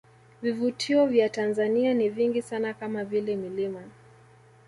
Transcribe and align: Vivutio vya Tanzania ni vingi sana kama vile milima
Vivutio 0.41 1.05
vya 1.05 1.29
Tanzania 1.29 1.93
ni 1.93 2.09
vingi 2.09 2.41
sana 2.41 2.73
kama 2.73 3.03
vile 3.03 3.35
milima 3.35 3.83